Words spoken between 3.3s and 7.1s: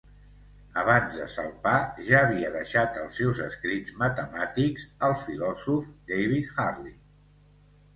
escrits matemàtics al filòsof David Hartley.